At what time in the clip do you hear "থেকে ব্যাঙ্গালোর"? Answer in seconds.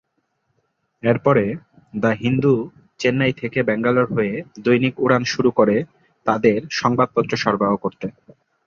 3.33-4.07